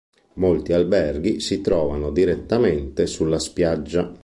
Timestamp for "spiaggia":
3.37-4.11